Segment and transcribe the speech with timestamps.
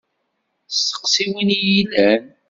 [0.77, 2.23] Steqsi win i yellan.